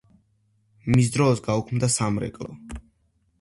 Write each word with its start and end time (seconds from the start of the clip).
მის 0.95 1.11
დროს 1.17 1.43
გაუქმდა 1.49 1.91
სამრეკლო. 1.97 2.51